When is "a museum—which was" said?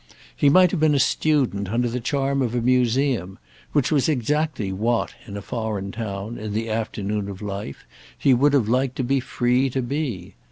2.55-4.09